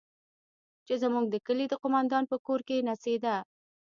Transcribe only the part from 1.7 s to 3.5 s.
قومندان په کور کښې نڅېده.